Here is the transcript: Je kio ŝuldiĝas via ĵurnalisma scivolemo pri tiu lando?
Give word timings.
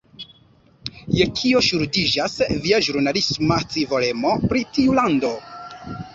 Je 1.17 1.27
kio 1.39 1.61
ŝuldiĝas 1.67 2.39
via 2.65 2.81
ĵurnalisma 2.89 3.59
scivolemo 3.67 4.35
pri 4.49 4.67
tiu 4.75 4.99
lando? 5.03 5.33